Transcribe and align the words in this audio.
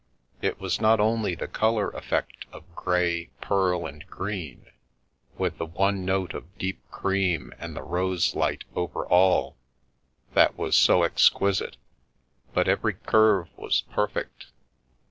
It 0.41 0.59
was 0.59 0.81
not 0.81 0.99
only 0.99 1.35
the 1.35 1.47
colour 1.47 1.91
effect 1.91 2.47
of 2.51 2.63
grey, 2.73 3.29
pearl 3.39 3.85
and 3.85 4.03
green, 4.07 4.65
with 5.37 5.59
the 5.59 5.67
one 5.67 6.05
note 6.05 6.33
of 6.33 6.57
deep 6.57 6.79
cream 6.89 7.53
and 7.59 7.75
the 7.75 7.83
rose 7.83 8.33
light 8.33 8.63
over 8.75 9.05
all, 9.05 9.57
that 10.33 10.57
was 10.57 10.75
so 10.75 11.03
exquisite, 11.03 11.77
but 12.51 12.67
every 12.67 12.95
curve 12.95 13.49
was 13.55 13.81
perfect. 13.91 14.47